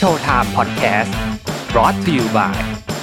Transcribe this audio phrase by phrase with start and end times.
[0.00, 1.14] โชว์ไทม์พอดแคสต์
[1.72, 2.56] brought to you by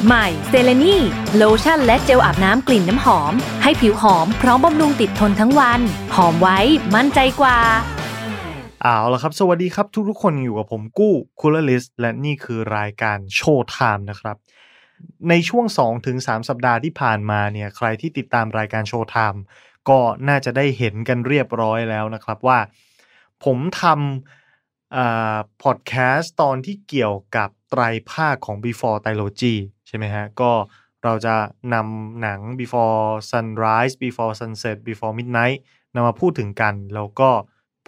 [0.05, 0.95] ใหม่เซเลนี
[1.35, 3.33] โลชั่นและเจลอาบน้ำกลิ่นน้ำหอม
[3.63, 5.79] ให้ผิวหอมพร้อมบำรุงติดทนทั้งวัน
[6.15, 6.59] หอมไว้
[6.95, 7.57] มั่นใจกว่า
[8.81, 14.37] เอาละครับ สวัสดีครับทุกๆคนอยู่กับผมกู๋คูลลิสและนี่คือรายการโชว์ไทม์นะครับ
[15.29, 15.65] ในช่วง
[16.07, 19.41] 2-3 สัปดาห์ที่ผ่านมาเนี่ยใครที่ติดตามรายการโชว์ไทม์
[19.89, 22.59] ก็น่าจะได้เห็นกันเรียบร้อยแล้วนะครับว่า
[23.43, 24.44] ผมทำ
[25.63, 27.81] พอดแคสต์ตอนที่เกี่ยวกับไตร
[28.11, 29.55] ภาคของ Before Trilogy
[29.87, 30.51] ใช่ไหมฮะ ก็
[31.03, 31.35] เราจะ
[31.73, 35.59] นำหนัง Before Sunrise Before Sunset Before Midnight
[35.95, 37.29] นำมาพูดถึงกัน แล้วก็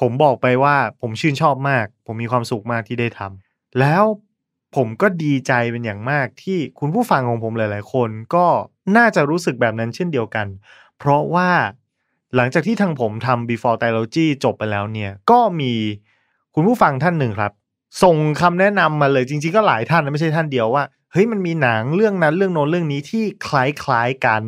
[0.02, 4.04] ผมบอกไปว่าผมชื่นชอบมาก ผมมีความสุขมากที่ได้ทำแล้ว
[4.76, 8.46] ผมก็ดีใจเป็นอย่างมากที่คุณผู้ฟังของผมหลาย ๆ คนก็
[8.98, 10.48] น่าจะรู้สึกแบบนั้นเช่นเดียวกัน
[10.98, 11.50] เพราะว่า
[12.36, 15.74] หลังจากที่ทางผมทำ Before Trilogy จบไปแล้วเนี่ย ก็มี
[16.60, 17.52] คุณผู้ฟังท่านหนึ่งครับ
[18.04, 24.42] ส่งคำแนะนำมาเลยจริง ๆ ก็หลายท่านนะไม่ใช่ท่านเดียวว่าเฮ้ยมันมีหนังเรื่องนั้นเรื่องโน้นเรื่องนี้ที่คล้ายๆกัน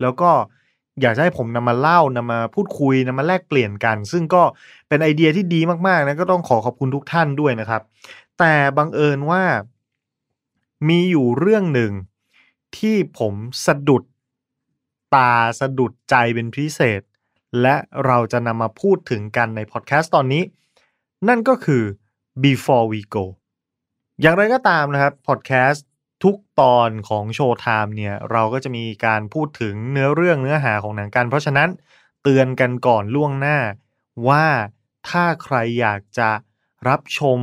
[0.00, 0.30] แล้วก็
[1.00, 4.42] อยากให้ผมนำมาเล่านำมาพูดคุยนำมาแลกเปลี่ยนกัน ซึ่งก็
[4.88, 7.82] เป็นไอเดียที่ดีมากๆนะก็ต้องขอขอบคุณทุกท่านด้วยนะครับ
[8.38, 9.42] แต่บังเอิญว่า
[10.88, 11.92] มีอยู่เรื่องหนึ่ง
[12.78, 13.34] ที่ผม
[13.66, 14.02] สะดุด
[15.14, 17.00] ตาสะดุดใจเป็นพิเศษ
[17.62, 20.44] และเราจะนำมาพูดถึงกันในพอดแคสต์ตอนนี้
[21.28, 21.82] นั่นก็คือ
[22.44, 23.24] before we go
[24.20, 25.86] อย่างไรก็ตามนะครับพอดแคสต์
[26.24, 31.68] ทุกตอนของโชว์ไทม์เนี่ย เราก็จะมีการพูดถึงเนื้อเรื่องเนื้อหาของหนังกัน เพราะฉะนั้น
[32.22, 33.58] เตือนกันก่อนล่วงหน้า
[34.28, 34.46] ว่า
[35.08, 36.30] ถ้าใครอยากจะ
[36.88, 37.38] รับชม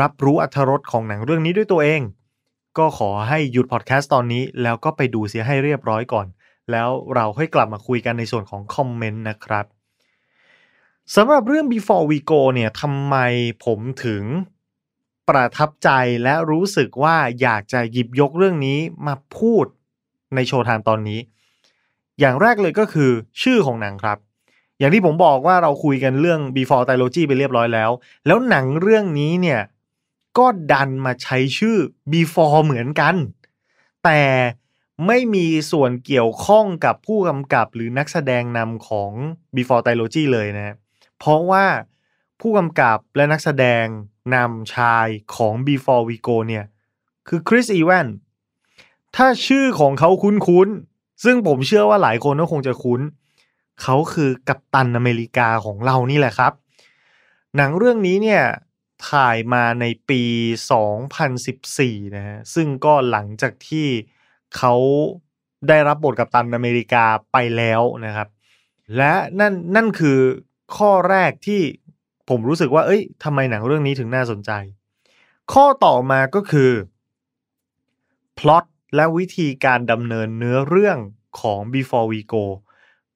[0.00, 2.02] รับรู้อรรถรสของหนังเรื่องนี้ด้วยตัวเอง
[2.78, 6.26] ก็ขอให้หยุดพอดแคสต์ตอนนี้ แล้วก็ไปดูเสียให้เรียบร้อยก่อน
[6.70, 9.64] แล้วเราค่อยกลับมาคุยกันในส่วนของคอมเมนต์นะครับ
[11.16, 13.16] สำหรับเรื่อง before we go เนี่ยทำไม
[13.64, 14.24] ผมถึง
[15.28, 15.90] ประทับใจ
[16.22, 19.64] และรู้สึกว่าอยากจะหยิบยกเรื่องนี้มาพูด
[20.34, 21.20] ในโชว์ทานตอนนี้
[22.20, 23.10] อย่างแรกเลยก็คือ
[23.42, 24.18] ชื่อของหนังครับ
[24.78, 27.90] อย่างที่ผมบอกว่าเราคุยกันเรื่อง before trilogy ไปเรียบร้อยแล้ว
[28.26, 29.60] แล้วหนังเรื่องนี้เนี่ย
[30.38, 31.76] ก็ดันมาใช้ชื่อ
[32.12, 33.14] before เหมือนกัน
[34.04, 34.22] แต่
[35.06, 39.12] ไม่มีส่วนเกี่ยวข้องกับผู้กำกับหรือนักแสดงนำของ
[39.56, 40.76] before trilogy เลยนะ
[41.20, 41.66] เพราะว่า
[42.40, 43.84] ผู้กำกับและนักแสดง
[44.34, 46.64] นำชายของ Before We Go เนี่ย
[47.28, 48.06] คือคริสอีแวน
[49.16, 53.00] ถ้าชื่อของเขาคุ้นๆ ซึ่งผมเชื่อว่าหลายคนก็คงจะคุ้น
[53.82, 56.52] เขาคือกัปตันอเมริกาของเรานี่แหละครับ
[57.56, 58.42] หนังเรื่องนี้เนี่ย
[59.10, 60.22] ถ่ายมาในปี
[61.40, 63.86] 2014 นะฮะ ซึ่งก็หลังจากที่
[64.56, 64.74] เขา
[65.68, 68.28] ได้รับบทกัปตันอเมริกาไปแล้วนะครับ
[68.96, 70.18] และนั่นนั่นคือ
[70.76, 71.62] ข้อแรกที่
[72.28, 74.50] ผมรู้สึกว่า เอ้ยทำไมหนังเรื่องนี้ถึงน่าสนใจ
[75.52, 76.72] ข้อต่อมาก็คือ
[78.38, 78.64] พล็อต
[78.94, 80.98] และวิธีการดำเนินเนื้อเรื่อง
[81.40, 82.44] ของ Before We Go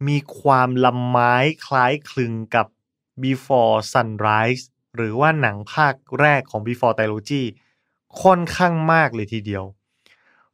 [0.07, 1.35] มีความลำไม้
[1.67, 2.67] คล้ายคลึงกับ
[3.23, 4.65] Before Sunrise
[4.97, 7.43] หรือว่าหนังภาคแรกของ Before Trilogy
[8.23, 9.65] ค่อนข้างมากเลยทีเดียว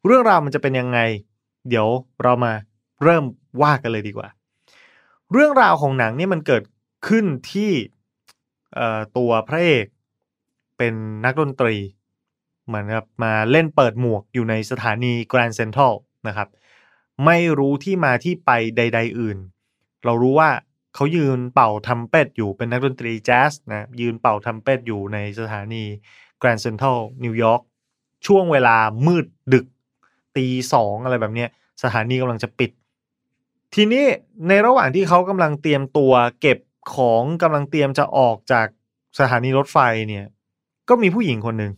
[0.04, 0.98] เรื่องราวมันจะเป็นยังไง
[1.68, 1.88] เดี๋ยว
[2.22, 2.52] เรามา
[3.02, 3.24] เริ่ม
[3.62, 4.28] ว่ากันเลยดีกว่า
[5.32, 6.62] เรื่องราวของหนังนี่มันเกิด
[7.06, 7.72] ขึ้นที่
[9.16, 9.86] ตัวพระเอก
[10.78, 10.94] เป็น
[11.24, 11.76] นักดนตรี
[12.66, 15.92] เหมือนกับมาเล่นเปิดหมวกอยู่ในสถานีแกรนด์เซ็นทรัล
[16.28, 16.48] นะครับ
[17.26, 19.38] ไม่รู้ที่มาที่ไปใด ๆ อื่น
[20.04, 20.50] เรารู้ว่า
[20.94, 25.84] เขายืนเป่าทัมเป็ดอยู่เป็นนักดนตรีแจ๊สนะยืนเป่าทัมเป็ดอยู่ในสถานี
[26.38, 27.62] แกรนด์เซ็นทรัลนิวยอร์ก
[28.26, 29.66] ช่วงเวลามืดดึก
[30.36, 31.46] ตีสองอะไรแบบนี้
[31.82, 32.70] สถานีกำลังจะปิด
[33.74, 34.04] ทีนี้
[34.48, 36.58] ในระหว่างที่เขากำลังเตรียมตัวเก็บ
[36.94, 38.66] ของกำลังเตรียมจะออกจาก
[39.18, 40.24] สถานีรถไฟเนี่ย
[40.88, 41.72] ก็มีผู้หญิงคนหนึ่ง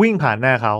[0.00, 0.74] วิ่งผ่านหน้าเขา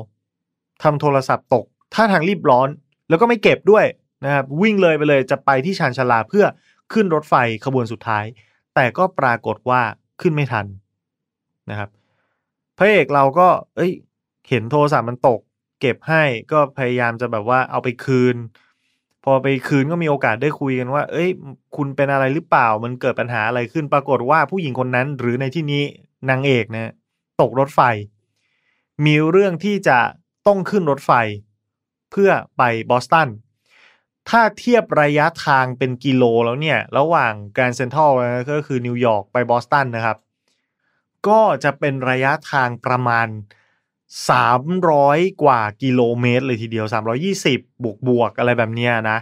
[0.83, 2.69] ทำโทรศัพท์ตกท่าทางรีบร้อน
[3.09, 3.85] แล้วก็ไม่เก็บด้วย
[4.25, 6.45] นะครับวิ่งเลยไปเลยจะไปที่ชานชาลาเพื่อ
[6.93, 7.35] ขึ้นรถไฟ
[7.65, 8.25] ขบวนสุดท้าย
[8.75, 9.81] แต่ก็ปรากฏว่า
[10.21, 10.67] ขึ้นไม่ทัน
[11.71, 11.89] นะครับ
[12.79, 13.93] พระเอกเราก็ เอ้ย
[14.49, 15.41] เห็นโทรศัพท์มันตก
[15.81, 18.37] เก็บให้ก็พยายามจะแบบว่าเอาไปคืน
[19.29, 21.29] อไปคืนก็มีโอกาสได้คุยกันว่า เอ้ย
[21.77, 25.83] คุณเป็นอะไรหรือเปล่า มันเกิดปัญหาอะไรขึ้น ปรากฏว่าผู้หญิงคนนั้น หรือในที่นี้
[26.31, 26.93] นางเอกนะ
[27.41, 27.81] ตกรถไฟ
[29.05, 29.99] มีเรื่องที่จะ
[30.47, 31.13] ต้องขึ้นรถไฟ
[32.11, 33.29] เพื่อไปบอสตัน
[34.29, 38.11] ถ้าเทียบระยะทางเป็นกิโลแล้วเนี่ย ระหว่างแกรนด์เซ็นทรัล
[38.51, 40.19] ก็คือนิวยอร์กไปบอสตันนะครับ
[41.29, 43.27] ก็จะเป็นระยะทางประมาณ
[44.31, 49.19] สามร้อยกว่ากิโลเมตรเลยทีเดียวสามรอยี่สิบบวกบวกอะไรแบบเนี้ยนะ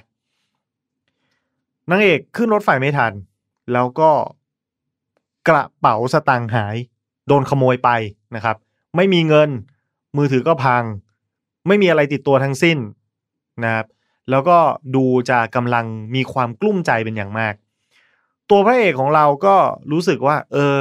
[1.91, 3.13] นางเอกขึ้นรถไฟไม่ทัน
[3.73, 4.11] แล้วก็
[5.49, 6.77] กระเป๋าสตางค์หาย
[7.29, 7.91] โดนขโมยไป
[8.35, 8.57] นะครับ
[8.97, 9.51] ไม่มีเงิน
[10.17, 10.85] มือถือก็พัง
[11.67, 12.79] ไม่มีอะไรติดตัวทั้งสิ้น
[13.65, 13.87] นะครับ
[14.31, 14.59] แล้วก็
[14.95, 17.55] ดูจะกำลังมีความกลุ้มใจเป็นอย่างมาก
[18.51, 19.57] ตัวพระเอกของเราก็
[19.93, 20.77] รู้สึกว่า เออ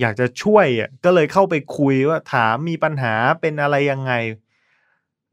[0.00, 4.12] อยากจะช่วยอะก็เลยเข้าไปคุยว่าถามมีปัญหาเป็นอะไรยังไง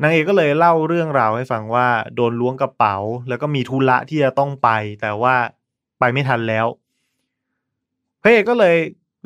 [0.01, 2.97] นางเอกก็เลยเล่าเรื่องราวให้ฟังว่าโดนล้วงกระเป๋า
[3.29, 4.69] แล้วก็มีธุระที่จะต้องไป
[5.01, 5.35] แต่ว่า
[5.99, 6.65] ไปไม่ทันแล้ว
[8.21, 8.77] พระเอกก็เลย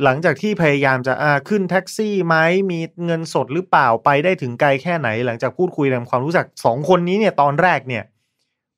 [0.04, 2.36] หลังจากที่พยายามจะอ่าขึ้นแท็กซี่ไหม
[2.72, 8.04] มีเงินสดหรือเปล่าไปได้ถึงไกลแค่ไหน หลังจากพูดคุยทำความรู้จักสองคนนี้เนี่ยตอนแรกเนี่ย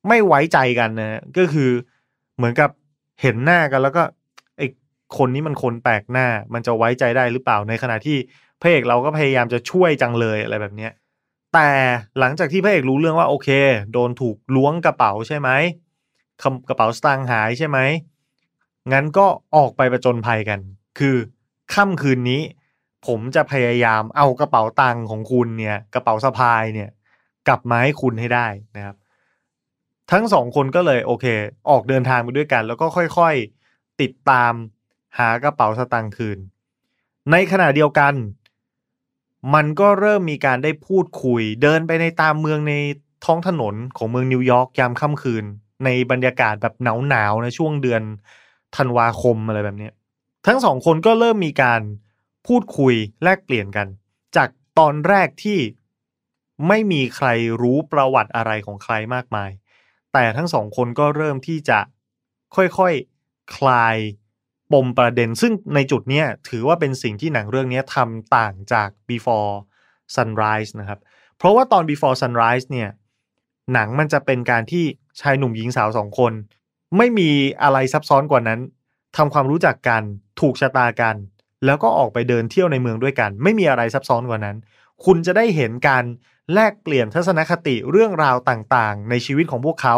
[0.08, 1.70] ไม่ไว้ใจกันนะก็คือ
[2.36, 2.70] เหมือนกับ
[3.22, 4.02] เห็นหน้ากันแล้วก็
[5.18, 8.16] คนนี้มันคนแปลกหน้า มันจะไว้ใจได้หรือเปล่าในขณะที่
[8.60, 10.92] พระเอกเราก็พยายามจะช่วยจังเลยอะไรแบบเนี้ย
[11.54, 11.70] แต่
[12.18, 13.48] หลังจากที่พระเอกรู้เรื่องว่าโอเค
[13.92, 15.48] โดนถูกล้วงกระเป๋าใช่ไหม
[16.68, 17.78] กระเป๋าสตางค์หายใช่ไหม
[18.92, 19.26] งั้นก็
[19.56, 20.60] ออกไปประจนภัยกัน
[20.98, 21.16] คือ
[21.74, 22.42] ค่ำคืนนี้
[23.06, 26.90] ผมจะพยายามเอากระเป๋าตังค์ของคุณเนี่ย กระเป๋าสะพายเนี่ย
[27.48, 28.96] กลับมาให้คุณให้ได้นะครับ
[30.12, 31.26] ทั้งสองคนก็เลยโอเค
[31.70, 34.52] ออกเดินทางไปด้วยกัน แล้วก็ค่อยๆติดตาม
[35.18, 36.38] หากระเป๋าสตางค์คืน
[37.30, 38.14] ในขณะเดียวกัน
[39.54, 42.74] มันก็เริ่มมีการได้พูดคุย เดินไปในตามเมืองใน
[43.24, 45.44] ท้องถนนของเมืองนิวยอร์กยามค่ำคืน
[45.84, 46.74] ในบรรยากาศแบบ
[47.08, 48.02] หนาวๆในช่วงเดือน
[48.76, 49.90] ธันวาคมอะไรแบบนี้
[50.46, 51.80] ทั้งสองคนก็เริ่มมีการ
[52.46, 53.86] พูดคุยแลกเปลี่ยนกัน
[54.36, 54.48] จาก
[54.78, 55.58] ตอนแรกที่
[56.68, 57.28] ไม่มีใคร
[57.62, 59.50] รู้ประวัติอะไรของใครมากมาย
[60.12, 61.78] แต่ทั้งสองคนก็เริ่มที่จะ
[62.56, 62.82] ค่อยๆค
[63.56, 63.96] คลาย
[64.72, 69.52] ปมประเด็น ซึ่งในจุดเนี้ยถือว่าเป็นสิ่งที่หนังเรื่องนี้ทำต่างจาก before
[70.14, 71.00] sunrise นะครับ
[71.36, 72.90] เพราะว่าตอน before sunrise เนี่ย
[73.72, 74.84] หนังมันจะเป็นการที่
[75.20, 76.32] ชายหนุ่มหญิงสาวสองคน
[76.96, 77.30] ไม่มี
[77.62, 78.60] อะไรซับซ้อนกว่านั้น
[79.16, 80.02] ทำความรู้จักกัน
[80.40, 81.16] ถูกชะตากัน
[81.64, 84.56] แล้วก็ออกไปเดินเที่ยวในเมืองด้วยกัน ไม่มีอะไรซับซ้อนกว่านั้น
[85.04, 86.04] คุณจะได้เห็นการ
[86.52, 89.96] แลกเปลี่ยนทัศนคติเรื่องราวต่างๆ ในชีวิตของพวกเขา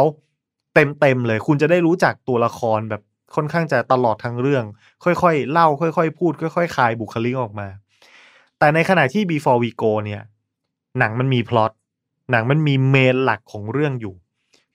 [0.75, 3.03] เต็มๆเลย คุณจะได้รู้จักตัวละครแบบ
[3.35, 4.65] ค่อนข้างจะตลอดทั้งเรื่อง
[5.05, 7.69] ค่อยๆ เล่า ค่อย ๆ พูด ค่อย ๆคลายบุคลิกออกมา
[8.59, 10.23] แต่ในขณะที่ before we go เนี่ย
[10.99, 11.73] หนังมันมีพล็อต
[12.31, 14.15] หนังมันมีเมนหลักของเรื่องอยู่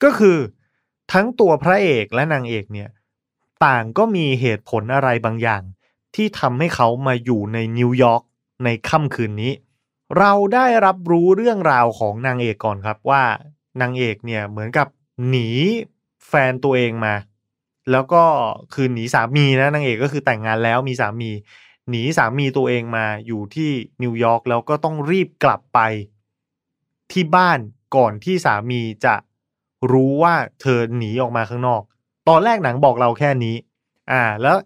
[0.04, 0.38] ก็คือ
[1.14, 2.90] ทั้งตัวพระเอกและนางเอกเนี่ย
[3.66, 5.64] ต่างก็มีเหตุผลอะไรบางอย่าง
[6.16, 8.24] ที่ทำให้เขามาอยู่ในนิวยอร์ก
[8.64, 9.54] ในค่ำคืนนี้
[10.18, 13.24] เราได้รับรู้เรื่องราวของนางเอกก่อนครับว่า
[13.82, 14.88] นางเอกเนี่ยเหมือนกับ
[15.30, 15.50] หนี
[16.28, 17.14] แฟนตัวเองมา
[17.92, 18.24] แล้วก็
[18.74, 21.32] คือหนีสามีนะนางเอกก็คือแต่งงานแล้วมีสามี
[21.90, 23.72] หนีสามีตัวเองมาอยู่ที่
[24.04, 25.80] นิวยอร์กแล้วก็ต้องรีบกลับไป
[27.12, 27.60] ที่บ้าน
[27.96, 29.16] ก่อนที่สามีจะ
[29.92, 31.82] รู้ว่าเธอหนีออกมาข้างนอก
[32.30, 33.56] ตอนแรกหนังบอกเราแค่นี้
[34.12, 34.58] อ่าแล้ว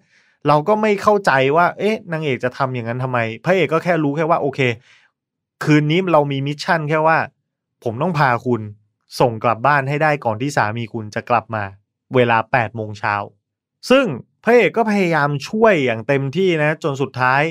[0.47, 4.59] เราก็ไม่เข้าใจว่า เอ๊ะนางเอกจะทำอย่างนั้นทำไม พระเอกก็แค่รู้แค่ว่า โอเค
[5.63, 7.17] คืนนี้เรามี mission แค่ว่า
[7.83, 8.61] ผมต้องพาคุณ
[9.19, 11.63] ส่งกลับบ้านให้ได้ก่อนที่สามีคุณจะกลับมา
[12.15, 13.15] เวลา8ปดโมงเช้า
[13.89, 14.05] ซึ่ง
[14.43, 17.41] พระเอกก็พยายามช่วยอย่างเต็มที่นะ จนสุดท้าย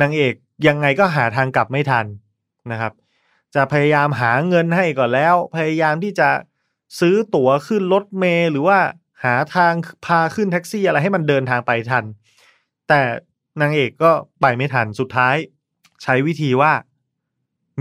[0.00, 0.34] นางเอก
[0.66, 2.06] ยังไงก็หาทางกลับไม่ทัน
[2.72, 2.92] นะครับ
[3.54, 6.28] จะพยายามหาเงินให้ก่อนแล้ว พยายามที่จะ
[7.00, 8.78] ซื้อตั๋วขึ้นรถเมล์หรือว่า
[9.24, 9.74] หาทาง
[10.06, 12.04] พาขึ้นแท็กซี่อะไรให้มันเดินทางไปทัน
[12.88, 13.00] แต่
[13.60, 14.10] นางเอกก็
[14.40, 15.36] ไปไม่ทันสุดท้าย
[16.02, 16.72] ใช้วิธีว่า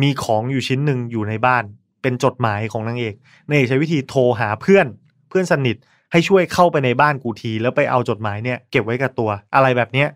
[0.01, 1.63] มีของอยู่ชิ้นหนึ่งอยู่ในบ้าน
[2.01, 3.15] เป็นจดหมายของนางเอก
[3.47, 4.87] นางเอกใช้วิธีโทรหาเพื่อน
[5.29, 5.75] เพื่อนสนิท
[6.11, 10.09] ให้ช่วยเข้าไปในบ้านกูที แล้วไปเอาจดหมายเนี่ยเก็บไว้กับตัว อะไรแบบเนี้ย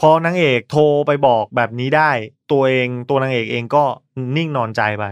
[0.00, 2.10] พอนางเอกโทรไปบอกแบบนี้ได้
[2.52, 3.84] ตัวเองตัวนางเอกเองก็
[4.36, 5.04] นิ่งนอนใจไป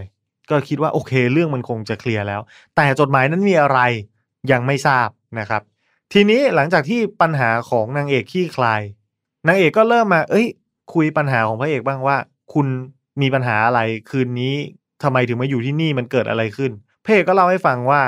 [0.51, 2.41] ก็คิดว่าโอเค เรื่องมันคงจะเคลียร์แล้ว
[2.77, 3.81] แต่จดหมายนั้นมีอะไร
[4.53, 5.09] ยังไม่ทราบ
[5.39, 5.63] นะครับ
[6.13, 8.81] ทีนี้หลังจากที่ปัญหาของนางเอกขี้คลาย
[9.47, 10.47] นางเอกก็เริ่มมา เอ้ย
[10.95, 12.17] คุยปัญหาของพระเอกบ้างว่า
[12.55, 12.67] คุณ
[13.21, 14.55] มีปัญหาอะไรคืนนี้
[15.03, 16.71] ทำไมถึงมาอยู่ที่นี่มันเกิดอะไรขึ้น
[17.05, 18.03] พระเอกก็เล่าให้ฟังว่า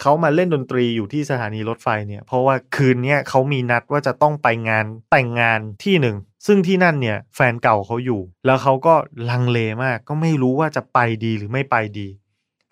[0.00, 8.94] เขามาเล่นดนตรีอยู่ที่สถานีรถไฟเนี่ย เพราะว่าคืนนี้เขามีนัดว่าจะต้องไปงานแต่งงานที่หนึ่ง ซึ่งที่นั่นเนี่ยแฟนเก่าเขาอยู่ แล้วเขาก็
[9.30, 12.08] ลังเลมากก็ไม่รู้ว่าจะไปดีหรือไม่ไปดี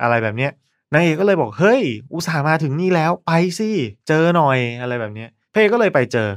[0.03, 0.53] อะไรแบบเนี้ย
[0.93, 3.71] นางเอกก็เลยบอกเฮ้ย อุตส่าห์มาถึงนี่แล้วไปสิ
[4.09, 6.29] เจอหน่อยอะไรแบบเนี้ยพระเอกก็เลยไปเจอ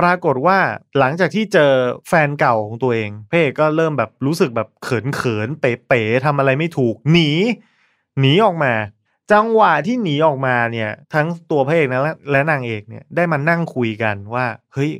[0.00, 0.58] ปรากฏว่า
[0.98, 1.72] หลังจากที่เจอ
[2.08, 7.30] แฟนเก่าของตัวเองเอกก็เริ่มแบบรู้สึกแบบเขินเขินเป๋เป๋ทำอะไรไม่ถูกหนี
[8.20, 8.72] หนีออกมา
[9.32, 12.00] จังหวะที่หนีออกมาเนี่ย ทั้งตัวพระเอกนะ
[12.32, 14.90] และนางเอกเนี่ยได้มานั่งคุยกันว่า เฮ้ย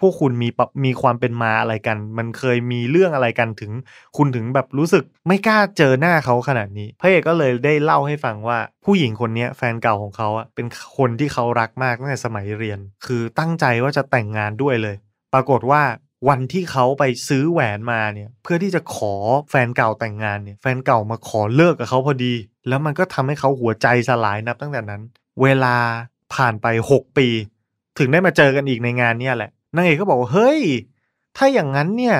[0.00, 3.72] พวกคุณมีปมีความเป็นมาอะไรกัน มันเคยมีเรื่องอะไรกันถึง
[4.16, 14.96] คุณถึงแบบรู้สึกไม่กล้าเจอหน้าเขาขนาดนี้ พระเอกก็เลยได้เล่าให้ฟังว่า ผู้หญิงคนนี้แฟนเก่าของเขาอะเป็นคนที่เขารักมากตั้งแต่สมัยเรียน คือตั้งใจว่าจะแต่งงานด้วยเลย
[15.34, 15.82] ปรากฏว่า
[16.28, 19.14] วันที่เขาไปซื้อแหวนมาเนี่ย เพื่อที่จะขอ
[19.50, 22.34] แฟนเก่าแต่งงานเนี่ย แฟนเก่ามาขอเลิกกับเขาพอดี
[22.68, 25.02] แล้วมันก็ทำให้เขาหัวใจสลายนับตั้งแต่นั้น
[25.42, 25.76] เวลา
[26.34, 27.28] ผ่านไป 6 ปี
[27.98, 30.60] ถึงได้มาเจอกันอีกในงานเนี่ยแหละนางเอกก็บอกว่าเฮ้ย
[31.36, 32.16] ถ้าอย่างนั้นเนี่ย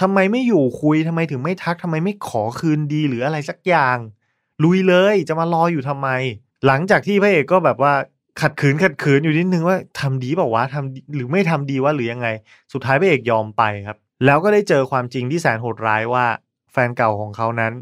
[0.00, 3.98] ทำไมไม่อยู่คุยทำไมถึงไม่ทักทำไมไม่ขอคืนดีหรืออะไรสักอย่าง
[4.64, 6.08] ลุยเลยจะมารออยู่ทำไม
[6.66, 7.92] หลังจากที่พระเอกก็แบบว่า
[8.40, 12.28] ขัดขืนขัดขืนอยู่นิดนึงว่าทำดีเปล่าวะทำหรือไม่ทำดีวะหรือยังไง
[12.72, 16.26] สุดท้ายพระเอกยอมไปครับ แล้วก็ได้เจอความจริงที่แสนโหดร้ายว่า
[16.72, 17.72] แฟนเก่าของเขานั้น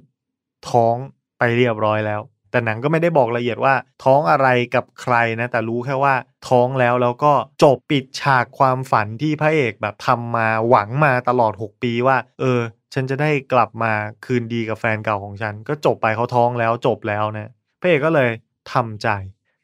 [0.70, 0.94] ท้อง
[1.38, 6.14] ไปเรียบร้อยแล้ว แต่หนังก็ไม่ได้บอกละเอียดว่า ท้องอะไรกับใครนะ แต่รู้แค่ว่า
[6.48, 12.60] ท้องแล้วแล้วก็จบปิดฉากความฝันที่พระเอกแบบทำมาหวังมาตลอด 6 ปีว่า เออ
[12.94, 13.92] ฉันจะได้กลับมา
[14.24, 18.30] คืนดีกับแฟนเก่าของฉัน ก็จบไปเขาท้องแล้วจบแล้วนะพระเอกก็เลย
[18.72, 19.08] ทำใจ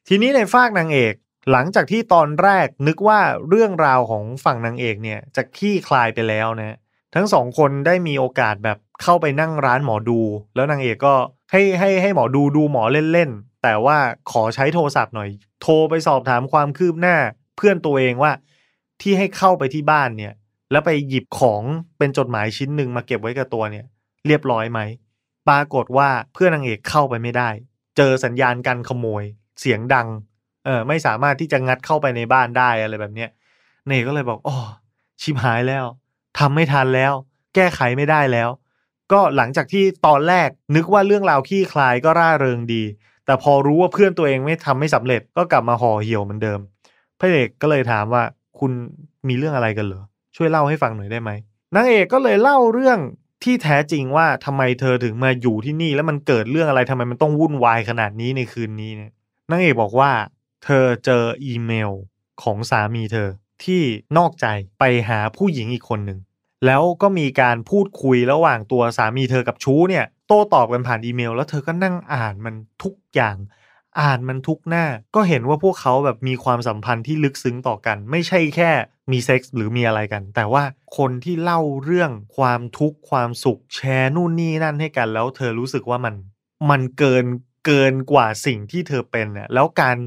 [0.08, 1.14] ทีนี้ในฝากนางเอก
[1.50, 6.76] หลังจากที่ตอนแรกนึกว่าเรื่องราวของฝั่งนางเอกเนี่ยจะคลี่คลายไปแล้วนะ
[7.14, 10.20] ทั้งสองคนได้มีโอกาสแบบเข้าไปนั่งร้านหมอดู
[10.54, 11.14] แล้วนางเอกก็
[11.52, 12.82] ให้ให้ให้หมอดูดูหมอ
[13.12, 13.98] เล่นๆแต่ว่า
[14.32, 15.28] ขอใช้โทรศัพท์หน่อย
[15.62, 17.16] โทรไปสอบถามความคืบหน้า
[17.56, 18.32] เพื่อนตัวเองว่า
[19.00, 20.32] ที่ให้เข้าไปที่บ้านเนี่ย
[20.70, 21.62] แล้วไปหยิบของ
[21.98, 23.84] เป็นจดหมายชิ้นหนึ่งมาเก็บไว้กับตัวเนี่ย
[24.26, 24.80] เรียบร้อยไหม
[25.48, 27.48] ปรากฏว่าเพื่อนนางเอกเข้าไปไม่ได้
[27.96, 29.25] เจอสัญญาณการขโมย
[29.60, 30.08] เสียงดัง
[30.64, 33.30] เออไม่สามารถที่จะงัดเข้าไปในบ้านได้อะไรแบบเนี้ย
[33.86, 34.56] เนยก็เลยบอกอ๋อ
[35.22, 35.84] ชิบหายแล้ว
[36.38, 37.12] ทำไม่ทันแล้ว
[37.54, 38.48] แก้ไขไม่ได้แล้ว
[39.12, 42.82] ก็หลังจากที่ตอนแรกนึกว่าเรื่องราวขี้คลายก็ร่าเริงดี
[43.26, 46.60] แต่พอรู้ว่าเพื่อนตัวเองไม่ทำไม่สำเร็จก็กลับมาห่อเหี่ยวเหมือนเดิม
[47.18, 48.22] พระเอกก็เลยถามว่า
[48.58, 48.72] คุณ
[49.28, 50.02] มีเรื่องอะไรกันเหรอ
[50.36, 51.30] ช่วยเล่าให้ฟังหน่อยได้ไหม
[51.76, 52.98] นางเอกก็เลยเล่าเรื่อง
[53.44, 59.12] ที่แท้จริงว่าทำไมเธอถึงมาอยู่ที่นี่ แล้วมันเกิดเรื่องอะไรทำไมมันต้องวุ่นวายขนาดนี้ในคืนนี้เนี่ย
[59.50, 60.12] นางเอกบอกว่า
[60.64, 61.92] เธอเจออีเมล
[62.42, 63.28] ของสามีเธอ
[63.64, 63.82] ที่
[64.16, 64.46] นอกใจ
[64.78, 66.18] ไปหาผู้หญิงอีกคนหนึ่ง
[66.66, 73.36] แล้วก็มีการพูดคุยระหว่างตัวสามีเธอกับชู้เนี่ย โต้ตอบกันผ่านอีเมล แล้วเธอก็นั่งอ่านมันทุกอย่าง
[74.00, 74.84] อ่านมันทุกหน้า
[75.14, 78.70] ก็เห็นว่าพวกเขาแบบมีความสัมพันธ์ที่ลึกซึ้งต่อกัน ไม่ใช่แค่
[79.10, 80.64] มีเซ็กส์หรือมีอะไรกัน แต่ว่า
[80.96, 86.14] คนที่เล่าเรื่องความทุกข์ความสุขแชร์นู่นนี่นั่นให้กัน แล้วเธอรู้สึกว่ามัน
[86.70, 87.24] มันเกิน
[87.66, 89.99] เกินกว่าสิ่งที่เธอเป็นเนี่ยแล้วการ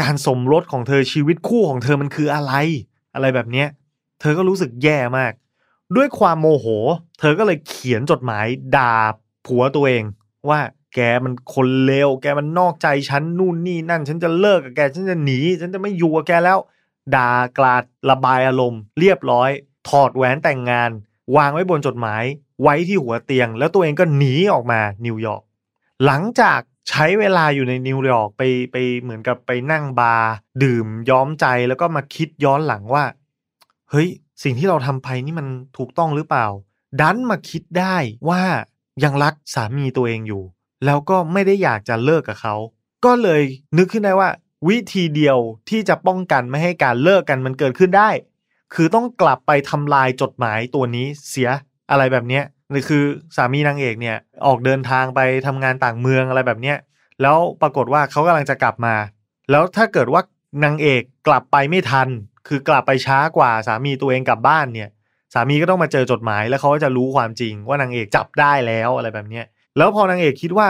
[0.00, 2.52] การสมรสของเธอชีวิตคู่ของเธอมันคืออะไร
[3.14, 3.68] อะไรแบบเนี้ย
[4.20, 5.32] เธอก็รู้สึกแย่มาก
[5.96, 6.66] ด้วยความโมโห
[7.20, 8.46] เธอก็เลยเขียนจดหมาย
[8.76, 8.94] ด่า
[9.46, 10.04] ผัวตัวเอง
[10.48, 10.60] ว่า
[10.94, 16.58] แกมันคนเลวแกมันนอกใจฉันนู่นนี่นั่น ฉันจะเลิกกับแกฉันจะหนี ฉันจะไม่อยู่กับแกแล้ว
[17.16, 19.50] ด่ากลาดระบายอารมณ์ เรียบร้อย
[19.88, 20.90] ถอดแหวนแต่งงาน
[21.36, 22.24] วางไว้บนจดหมาย
[22.62, 25.42] ไว้ที่หัวเตียง แล้วตัวเองก็หนีออกมานิวยอร์ก
[26.04, 30.30] หลังจาก ใช้เวลาอยู่ในนิวยอร์กไปไปเหมือนกับไปนั่งบาร์
[30.62, 33.04] ดื่มย้อมใจแล้วก็มาคิดย้อนหลังว่า
[33.90, 34.08] เฮ้ย
[34.42, 35.46] สิ่งที่เราทำไปนี่มัน
[35.76, 36.46] ถูกต้องหรือเปล่า
[37.00, 37.96] ดันมาคิดได้
[38.28, 38.42] ว่า
[39.04, 40.42] ยังรักสามีตัวเองอยู่
[40.84, 42.54] แล้วก็ไม่ได้อยากจะเลิกกับเขา
[43.04, 43.42] ก็เลย
[43.78, 44.28] นึกขึ้นได้ว่า
[44.68, 48.10] วิธีเดียวที่จะป้องกันไม่ให้การเลิกกันมันเกิดขึ้นได้
[48.74, 51.50] คือต้องกลับไปทำลายจดหมายตัวนี้เสีย
[51.90, 53.04] อะไรแบบเนี้ย นี่คือ
[53.36, 56.76] สามีนางเอกเนี่ยออกเดินทางไปทำงานต่างเมืองอะไรแบบเนี้ย
[57.22, 58.94] แล้วปรากฏว่าเขากำลังจะกลับมา
[59.50, 60.22] แล้วถ้าเกิดว่า
[60.64, 62.08] นางเอกกลับไปไม่ทัน
[62.48, 64.88] คือกลับไปช้ากว่าสามีตัวเองกลับบ้านเนี่ย
[65.34, 69.44] สามีก็ต้องมาเจอจดหมายแล้วเขาก็จะรู้ความจริงว่านางเอกจับได้แล้วอะไรแบบเนี้ย
[69.76, 70.66] แล้วพอนางเอกคิดว่า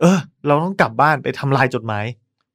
[0.00, 2.04] เออ เราต้องกลับบ้านไปทำลายจดหมาย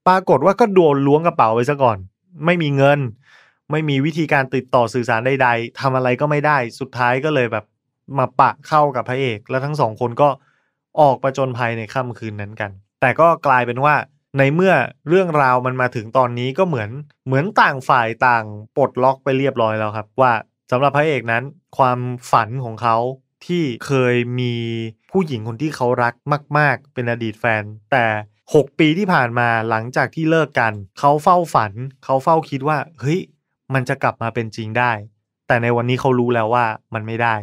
[0.08, 1.98] ปรากฏว่าก็โดนล้วงกระเป๋าไปซะก่อน
[2.46, 3.00] ไม่มีเงิน
[3.72, 7.66] ไม่มีวิธีการติดต่อสื่อสารใดๆทำอะไรก็ไม่ได้ สุดท้ายก็เลยแบบ
[8.18, 10.30] มาปะเข้ากับพระเอก แล้วทั้งสองคนก็
[11.02, 12.72] ออกประจนภัยในค่ำคืนนั้นกัน
[13.02, 13.96] แต่ก็กลายเป็นว่า
[14.38, 14.74] ในเมื่อ
[15.10, 16.90] เรื่องราวมันมาถึงตอนนี้ก็เหมือน
[17.26, 18.46] เหมือนต่างฝ่ายต่าง
[18.76, 20.34] ปลดล็อกไปเรียบร้อยแล้วครับ ว่า
[20.72, 21.44] สำหรับพระเอกนั้น
[21.78, 22.00] ความ
[22.32, 22.98] ฝันของเขา
[23.46, 24.54] ที่เคยมี
[25.12, 26.14] ผู้หญิงคนที่เขารัก
[26.58, 28.06] มาก ๆ เป็นอดีตแฟน แต่
[28.44, 31.72] 6 ปีที่ผ่านมาหลังจากที่เลิกกัน เขาเฝ้าฝัน
[32.04, 33.20] เขาเฝ้าคิดว่า เฮ้ย
[33.74, 34.92] มันจะกลับมาเป็นจริงได้
[35.48, 37.36] แต่ในวันนี้เขารู้แล้วว่ามันไม่ได้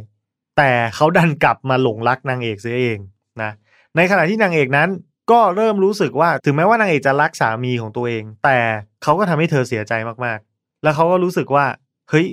[0.57, 2.99] แต่เขาดันกลับมาหลงรักนางเอกเสียเอง
[3.43, 3.51] นะ
[3.97, 4.89] ในขณะที่นางเอกนั้น
[5.31, 8.59] ก็เริ่มรู้สึกว่าถึงแม้ว่านางเอกจะรักสามีของตัวเอง แต่
[9.03, 9.93] เขาก็ทำให้เธอเสียใจ
[10.25, 11.67] มากๆ แล้วเขาก็รู้สึกว่า
[12.11, 12.29] เฮ้ย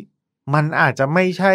[0.53, 1.53] มันอาจจะไม่ใช่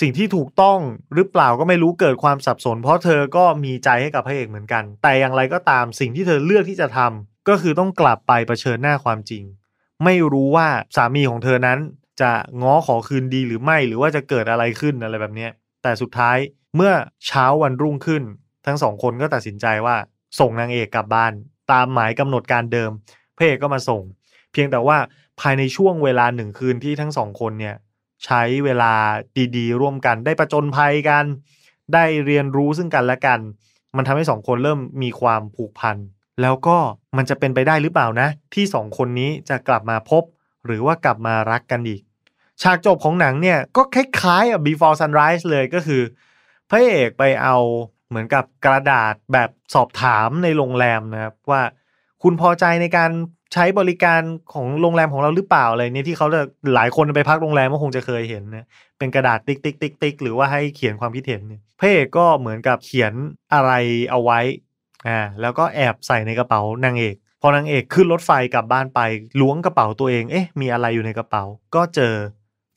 [0.00, 0.78] สิ่งที่ถูกต้อง
[1.14, 9.44] หรือเปล่าก็ไม่รู้เกิดความสับสน เพราะเธอก็มีใจให้กับพระเอกเหมือนกัน แต่อย่างไรก็ตามสิ่งที่เธอเลือกที่จะทำก็คือต้องกลับไปเผชิญหน้าความจริง
[10.04, 11.78] ไม่รู้ว่าสามีของเธอนั้น
[12.20, 15.48] จะง้อขอคืนดีหรือไม่หรือว่าจะเกิดอะไรขึ้นอะไรแบบนี้
[15.84, 16.38] แต่สุดท้าย
[16.76, 16.92] เมื่อ
[17.26, 18.22] เช้าวันรุ่งขึ้น
[18.66, 19.96] ทั้งสองคนก็ตัดสินใจว่า
[20.38, 21.32] ส่งนางเอกกลับบ้าน
[21.72, 22.90] ตามหมายกำหนดการเดิม
[23.36, 24.02] พระเอกก็มาส่ง
[24.52, 24.98] เพียงแต่ว่า
[25.40, 27.76] ภายในช่วงเวลาหนึ่งคืนที่ทั้งสองคนเนี่ย
[28.24, 28.92] ใช้เวลา
[29.56, 31.24] ดีๆ ร่วมกันได้ประจนภัยกัน
[31.94, 33.40] ได้เรียนรู้ซึ่งกันและกัน
[33.96, 35.96] มันทำให้สองคนเริ่มมีความผูกพัน
[36.42, 36.76] แล้วก็
[37.16, 40.22] มันจะเป็นไปได้หรือเปล่านะ ที่สองคนนี้จะกลับมาพบ
[40.66, 42.02] หรือว่ากลับมารักกันอีก
[42.62, 46.02] ฉากจบของหนังเนี่ยก็คล้ายๆกับ Before Sunrise เลยก็คือ
[46.70, 47.56] พระเอกไปเอา
[48.08, 51.62] เหมือนกับกระดาษแบบสอบถามในโรงแรมนะครับว่า
[52.22, 53.10] คุณพอใจในการ
[53.52, 56.40] ใช้บริการของโรงแรมของเราหรือเปล่าอะไรเนี่ยที่เขาจะ
[56.74, 58.66] หลายคนไปพักโรงแรมก็คงจะเคยเห็นนะ
[58.98, 63.12] เป็นกระดาษติ๊กติ๊กติ๊กติ๊กหรือว่าให้เขียนความคิดเห็นเนี่ยพระเอกก็เหมือนกับเขียน
[63.54, 63.72] อะไร
[64.10, 64.40] เอาไว้
[65.08, 69.00] อ่าแล้วก็แอบใส่ในกระเป๋านางเอกพอนางเอกขึ้นรถไฟกลับบ้านไป
[69.40, 71.44] ล้วงกระเป๋าตัวเองเอ๊ะมีอะไรอยู่ในกระเป๋า
[71.74, 72.14] ก็เจอ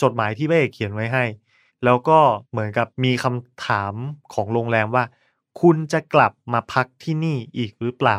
[0.01, 1.24] จดหมายที่พระเอกเขียนไว้ให้
[1.84, 2.20] แล้วก็
[2.51, 3.94] เหมือนกับมีคำถาม
[4.34, 5.04] ของโรงแรมว่า
[5.62, 8.18] คุณจะกลับมาพักที่นี่อีกหรือเปล่า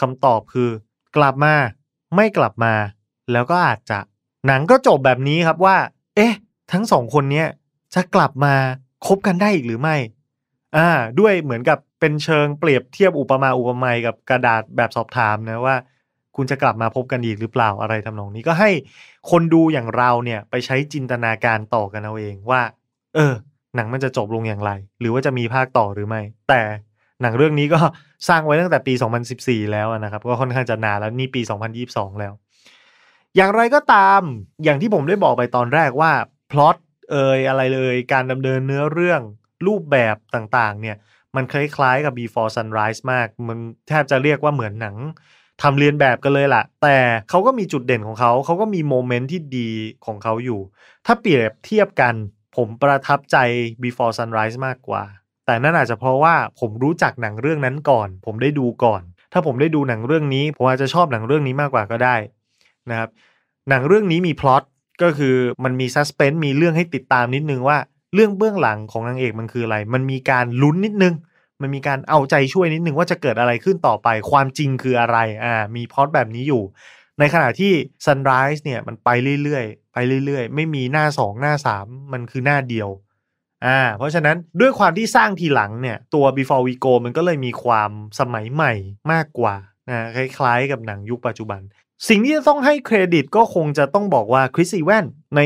[0.00, 0.70] คำตอบคือ
[1.16, 1.54] กลับมา
[2.16, 2.74] ไม่กลับมา
[3.32, 3.98] แล้วก็อาจจะ
[4.46, 5.76] หนังก็จบแบบนี้ครับว่า
[6.16, 6.34] เอ๊ะ
[6.72, 7.48] ทั้งสองคนเนี้ย
[7.94, 8.54] จะกลับมา
[9.06, 9.96] คบกันได้อีกหรือไม่
[10.76, 15.76] อ่าด้วยเหมือนกับเป็นเชิงเปรียบเทียบอุปมาอุปไมยกับกระดาษแบบสอบถามนะว่า
[16.36, 18.70] คุณจะกลับมาพบกันอีกหรือเปล่าอะไรทำนองนี้ก็ให้
[19.30, 22.62] คนดูอย่างเราเนี่ยไปใช้จินตนาการต่อกันเอาเองว่า
[23.14, 23.34] เออ
[23.76, 24.70] หนังมันจะจบลงอย่างไร
[25.00, 26.60] หรือว่าจะมีภาคต่อหรือไม่ แต่
[27.22, 27.80] หนังเรื่องนี้ก็
[28.28, 28.94] สร้างไว้ตั้งแต่ปี
[29.32, 31.42] 2014 แล้วนะครับ ก็ค่อนข้างจะนานแล้วนี่ปี
[31.80, 32.32] 2022 แล้ว
[33.36, 34.20] อย่างไรก็ตาม
[34.64, 36.12] อย่างที่ผมได้บอกไปตอนแรกว่า
[36.50, 36.76] พล็อต
[37.10, 39.20] เอยอะไรเลยการดำเนินเนื้อเรื่อง
[39.66, 40.96] รูปแบบต่างๆ เนี่ย
[41.36, 43.58] มันคล้ายๆกับ Before Sunrise มาก มัน
[43.88, 44.96] แทบจะเรียกว่าเหมือนหนัง
[45.62, 46.96] ทำเรียนแบบกันเลยล่ะ แต่
[47.30, 49.70] เขาก็มีจุดเด่นของเขา เขาก็มีโมเมนต์ที่ดี
[50.06, 50.60] ของเขาอยู่
[51.06, 52.14] ถ้าเปรียบเทียบกัน
[52.56, 53.36] ผมประทับใจ
[53.82, 55.02] Before Sunrise มากกว่า
[55.46, 59.02] แต่นั่นอาจจะเพราะว่าผมรู้จักหนังเรื่องนั้นก่อน ผมได้ดูก่อน
[59.32, 62.16] ถ้าผมได้ดูหนังเรื่องนี้ ผมอาจจะชอบหนังเรื่องนี้มากกว่าก็ได้
[62.90, 63.10] นะครับ
[63.68, 64.62] หนังเรื่องนี้มีพล็อต
[65.02, 67.78] ก็คือมันมีซัสเพนมีเรื่องให้ติดตามนิดนึงว่า
[68.14, 71.14] เรื่องเบื้องหลังของนางเอกมันคืออะไร มันมีการลุ้นนิดนึง
[71.62, 76.62] มันมีการเอาใจช่วยนิดนึงว่าจะเกิดอะไรขึ้นต่อไป ความจริงคืออะไรอ่ามีพอตแบบนี้อยู่
[77.18, 77.72] ในขณะที่
[78.06, 79.08] Sunrise เนี่ยมันไป
[79.42, 82.88] เรื่อยๆ ไปเรื่อยๆ ไม่มีหน้า2หน้า3มันคือหน้าเดียว
[83.66, 88.72] อ่าเพราะฉะนั้นด้วยความที่สร้างทีหลังเนี่ยตัว Before We Go มันก็เลยมีความสมัยใหม่
[89.12, 89.54] มากกว่า
[89.88, 91.60] นะคล้ายๆกับหนังยุคปัจจุบัน
[92.08, 95.04] สิ่งที่จะต้องให้เครดิตก็คงจะต้องบอกว่าคริสอีแวน
[95.36, 95.40] ใน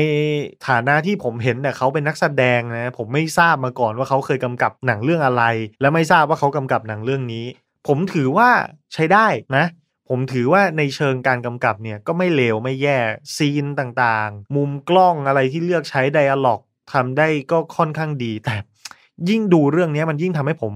[0.67, 5.43] ฐานะที่ผมเห็นเนี่ยเขาเป็นนักแสดงนะผมไม่ทราบมาก่อนว่าเขาเคยกำกับหนังเรื่องอะไร
[5.81, 7.45] และไม่ทราบว่าเขากำกับหนังเรื่องนี้
[7.87, 8.49] ผมถือว่า
[8.93, 9.65] ใช้ได้นะ
[10.09, 12.97] ผมถือว่าในเชิงการกำกับเนี่ยก็ไม่เลวไม่แย่
[13.35, 16.61] ซีนต่างๆ มุมกล้องอะไรที่เลือกใช้ไดอะล็อก
[16.93, 18.55] ทำได้ก็ค่อนข้างดีแต่
[19.29, 20.73] ยิ่งดูเรื่องนี้มันยิ่งทำให้ผม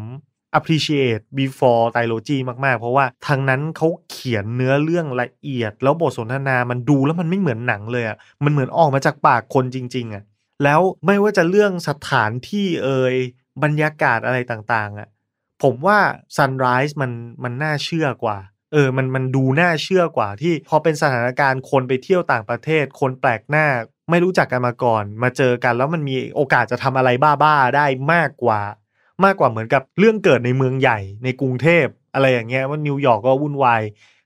[0.58, 10.24] appreciate before trilogy มาก ๆ เพราะว่าทางนั้นเขาเขียนเนื้อเรื่องละเอียด แล้วบทสนทนามันดูแล้วมันไม่เหมือนหนังเลยอะ่ะมันเหมือนออกมาจากปากคนจริง ๆอะ่ะ
[10.64, 13.16] แล้วไม่ว่าจะเรื่องสถานที่เอ่ย
[13.64, 15.08] บรรยากาศอะไรต่างๆอะ่ะ
[15.64, 16.00] ผมว่า
[16.38, 17.12] Sunrise มัน
[17.44, 18.38] มันน่าเชื่อกว่า
[18.74, 23.68] เออ มัน มันดูน่าเชื่อกว่าที่พอเป็นสถานการณ์คนไปเที่ยวต่างประเทศ คนแปลกหน้า
[24.10, 28.62] ไม่รู้จักกันมาก่อน มาเจอกันแล้วมันมีโอกาสจะทำอะไรบ้าๆ ได้มากกว่า
[29.26, 33.82] มากกว่าเหมือนกับเรื่องเกิดในเมืองใหญ่ในกรุงเทพอะไรอย่างเงี้ยว่านิวยอร์กก็วุ่นวาย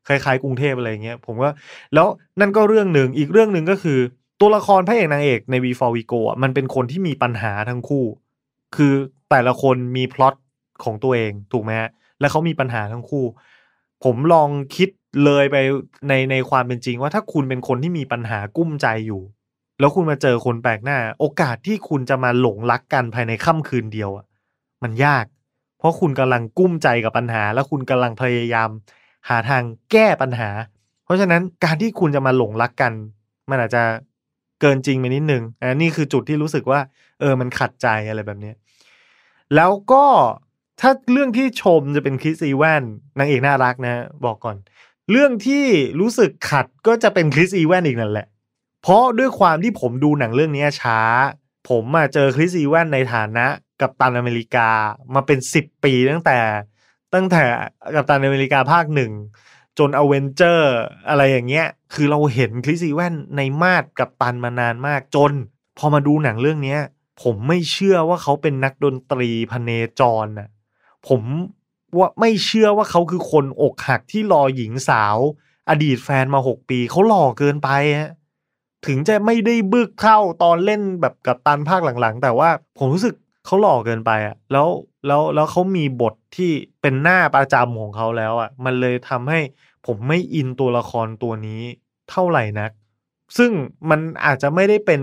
[0.08, 1.52] คล้ายๆกรุงเทพอะไรอย่างเงี้ยผมว่า
[1.94, 2.08] แล้ว
[2.40, 4.00] นั่นก็เรื่องหนึ่งอีกเรื่องหนึ่งก็คือ
[4.40, 8.06] ตัวละครพระเอกนางเอกใน V for V Go อะมันเป็นคนที่มีปัญหาทั้งคู่
[8.76, 8.94] คือ
[9.30, 10.36] แต่ละคนมีพล็อต
[10.84, 13.26] ของตัวเองถูกไหมฮะแล้วเขามีปัญหาทั้งคู่
[14.04, 14.90] ผมลองคิด
[15.26, 15.58] เลยไป
[16.08, 19.22] ในในความเป็นจริงว่าถ้าคุณเป็นคนที่มีปัญหากุ้มใจอยู่
[19.80, 24.26] แล้วคุณมาเจอคนแปลกหน้า โอกาสที่คุณจะมาหลงรักกันภายในค่ำคืนเดียวอะ
[24.86, 25.26] มันยาก
[25.80, 28.70] เพราะคุณกำลังกุ้มใจกับปัญหา แล้วคุณกำลังพยายาม
[29.30, 30.50] หาทางแก้ปัญหา
[31.06, 32.94] เพราะฉะนั้นการที่คุณจะมาหลงรักกัน
[33.50, 33.84] มันอาจจะ
[34.62, 36.80] เกินจริงไปนิดนึงอันนี้คือจุดที่รู้สึกว่า
[37.20, 38.52] เออมันขัดใจอะไรแบบนี้
[39.56, 40.06] แล้วก็
[40.82, 42.84] ถ้าเรื่องที่ชมจะเป็นคริสอีแวน
[43.18, 43.96] นางเอกน่ารักนะ
[44.26, 44.58] บอกก่อน
[45.12, 45.66] เรื่องที่
[46.00, 48.28] รู้สึกขัดก็จะเป็นคริสอีแวนอีกนั่นแหละ
[48.82, 51.00] เพราะด้วยความที่ผมดูหนังเรื่องนี้ช้า
[51.70, 53.46] ผมมาเจอคริสอีแวนในฐานะ
[53.82, 54.70] กับตันอเมริกา
[55.16, 56.40] มาเป็นสิบปีตั้งแต่
[57.14, 57.44] ตั้งแต่
[57.96, 59.12] กัปตันอเมริกาภาคหนึ่ง
[59.80, 60.74] จนอเวนเจอร์
[61.10, 65.34] อะไรอย่างเงี้ย คือเราเห็นคริสอีแวนในมาดกัปตันมานานมากจน
[65.78, 66.80] พอมาดูหนังเรื่องเนี้ย
[67.22, 70.50] ผมไม่เชื่อว่าเขาเป็นนักดนตรีพเนจรน่ะ
[71.08, 71.22] ผม
[71.98, 75.18] ว่าไม่เชื่อว่าเขาคือคนอกหักที่รอหญิงสาว
[75.70, 78.12] อดีตแฟนมาหกปี เขาหล่อเกินไปฮะ
[78.88, 84.68] ถึงจะไม่ได้บึกเท่าตอนเล่นแบบกับตันภาคหลังๆ แต่ว่าผมรู้สึกเขาหล่อเกินไปอะแล้ว
[85.08, 89.40] แล้วแล้วเขามีบทที่เป็นหน้าประจำของเขาแล้วอะมันเลยทำให้
[89.86, 91.62] ผมไม่อินตัวละครตัวนี้
[92.12, 92.72] เท่าไหร่นัก
[93.38, 93.52] ซึ่ง
[93.90, 95.02] มันอาจจะไม่ได้เป็น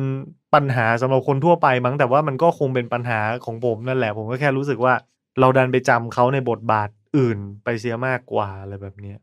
[0.54, 4.94] ปัญหาสำหรับคนทั่วไปมั้งแต่ว่ามันก็คงเป็นปัญหาของผมนั่นแหละ ผมก็แค่รู้สึกว่า
[5.40, 9.18] เราดันไปจำเขาในบทบาทอื่นไปเสียมากกว่าอะไรแบบเนี้ย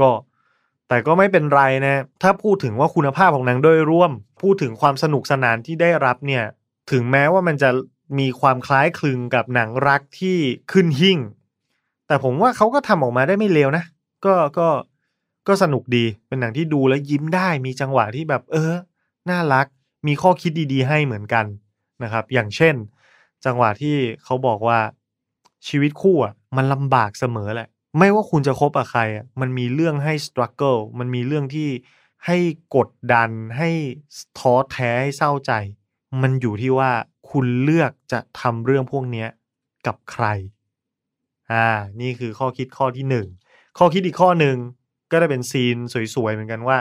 [0.00, 0.10] ก็
[0.94, 4.10] แต่ก็ไม่เป็นไรนะ ถ้าพูดถึงว่าคุณภาพของหนังโดยรวม
[4.42, 6.44] พูดถึงความสนุกสนานที่ได้รับเนี่ย
[6.90, 7.70] ถึงแม้ว่ามันจะ
[8.18, 10.38] มีความคล้ายคลึงกับหนังรักที่
[10.72, 11.18] ขึ้นหิ่ง
[12.06, 13.84] แต่ผมว่าเขาก็ทำออกมาได้ไม่เลวนะ
[14.24, 14.68] ก็ก็
[15.48, 18.74] ก็สนุกดี เป็นหนังที่ดูแล้วยิ้มได้ มีจังหวะที่แบบ เออ
[19.30, 19.66] น่ารัก
[20.06, 21.44] มีข้อคิดดีๆ ให้เหมือนกัน
[22.02, 22.74] นะครับ อย่างเช่น
[23.44, 24.78] จังหวะที่เขาบอกว่า
[25.68, 31.68] ชีวิตคู่อะมันลำบากเสมอแหละ ไม่ว่าคุณจะคบกับใครอะมันมีเรื่องให้ struggle มันมีเรื่องที่
[32.26, 32.38] ให้
[32.76, 33.70] กดดันให้
[34.38, 35.52] ท้อแท้ให้เศร้าใจ
[36.22, 36.90] มันอยู่ที่ว่า
[37.30, 39.28] คุณเลือกจะทำเรื่องพวกเนี้ย
[39.86, 40.24] กับใคร
[41.52, 41.68] อ่า
[42.00, 43.26] นี่คือข้อคิดข้อที่หนึ่ง
[43.78, 44.56] ข้อคิดอีกข้อหนึ่ง
[45.10, 45.76] ก็ได้เป็นซีน
[46.14, 46.78] สวยๆเหมือนกันว่า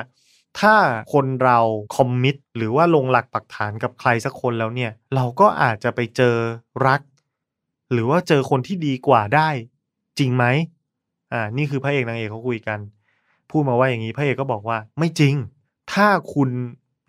[0.60, 0.76] ถ้า
[1.14, 1.60] คนเรา
[1.96, 6.36] คอมมิตหรือว่าลงหลักปักฐานกับใครสักคนแล้วเนี่ย เราก็อาจจะไปเจอ
[6.88, 7.02] รัก
[7.92, 9.50] หรือว่าเจอคนที่ดีกว่าได้
[10.20, 10.46] จริงไหม
[11.34, 12.80] อ่า นี่คือพระเอกนางเอกเขาคุยกัน
[13.50, 15.36] พูดมาว่าอย่างนี้พระเอกก็บอกว่า ไม่จริง
[15.94, 16.50] ถ้าคุณ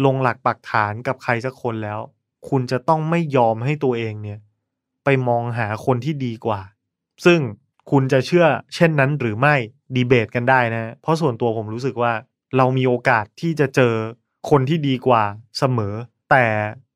[0.05, 2.01] ลงหลักปักฐานกับใครสักคนแล้ว
[2.49, 4.39] คุณจะต้องไม่ยอมให้ตัวเองเนี่ย
[5.05, 6.61] ไปมองหาคนที่ดีกว่า
[7.25, 7.41] ซึ่ง
[7.91, 9.55] คุณจะเชื่อเช่นนั้นหรือไม่
[9.95, 12.13] ดีเบตกันได้นะ เพราะส่วนตัวผมรู้สึกว่า
[12.57, 13.95] เรามีโอกาสที่จะเจอ
[14.51, 15.23] คนที่ดีกว่า
[15.59, 15.95] เสมอ
[16.31, 16.45] แต่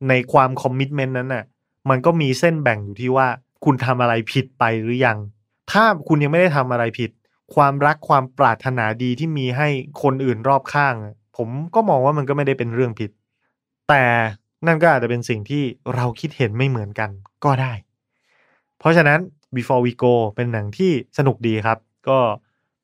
[0.08, 1.44] ในความคอมมิชเมนต์นั้นน่ะ
[1.90, 3.28] มันก็มีเส้นแบ่งอยู่ที่ว่า
[3.64, 5.18] คุณทำอะไรผิดไปหรือยัง
[5.72, 7.10] ถ้าคุณยังไม่ได้ทำอะไรผิด
[7.54, 9.68] ความรักความปรารถนาดีที่มีให้
[10.02, 10.94] คนอื่นรอบข้าง
[11.36, 13.10] ผมก็มองว่ามันก็ไม่ได้เป็นเรื่องผิด
[13.88, 14.04] แต่
[14.66, 15.62] นั่นก็อาจจะเป็นสิ่งที่
[15.94, 17.10] เราคิดเห็นไม่เหมือนกัน
[17.44, 17.72] ก็ได้
[18.78, 19.18] เพราะฉะนั้น
[19.56, 22.18] Before We Go เป็นหนังที่สนุกดีครับ ก็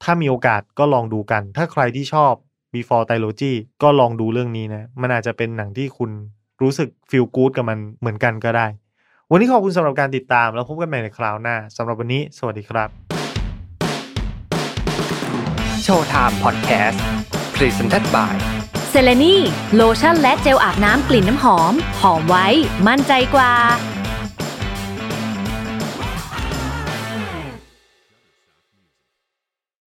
[0.02, 2.32] ถ้ามีโอกาสก็ลองดูกัน ถ้าใครที่ชอบ
[2.74, 6.10] Before Trilogy ก็ลองดูเรื่องนี้นะ มันอาจจะเป็นหนังที่คุณ
[6.62, 8.66] รู้สึก feel good กับมันเหมือนกันก็ได้
[9.30, 13.13] วันนี้ขอบคุณสำหรับการติดตามแล้วพบกันใหม่ในคราวหน้าสำหรับวันนี้ สวัสดีครับ
[15.84, 17.02] โชว์ไทม์พอดแคสต์
[17.54, 18.34] presented by
[18.90, 19.36] เซเลนี
[19.74, 22.46] โลชั่นและเจลอาบน้ำกลิ่นน้ำหอม หอมไว้
[22.86, 23.52] มั่นใจกว่า